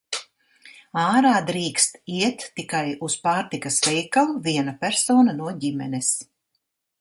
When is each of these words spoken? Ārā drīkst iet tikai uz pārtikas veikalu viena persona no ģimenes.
Ārā 1.01 1.33
drīkst 1.49 1.99
iet 2.21 2.45
tikai 2.61 2.81
uz 3.09 3.17
pārtikas 3.27 3.77
veikalu 3.89 4.39
viena 4.49 4.75
persona 4.87 5.37
no 5.43 5.53
ģimenes. 5.67 6.11